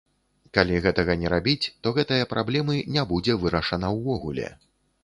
[0.57, 4.53] Калі гэтага не рабіць, то гэтая праблемы не будзе вырашана ўвогуле.